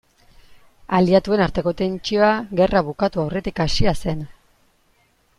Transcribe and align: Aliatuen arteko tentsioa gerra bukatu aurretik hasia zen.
Aliatuen 0.99 1.43
arteko 1.45 1.73
tentsioa 1.81 2.29
gerra 2.61 2.81
bukatu 2.87 3.21
aurretik 3.25 3.61
hasia 3.67 3.93
zen. 4.07 4.25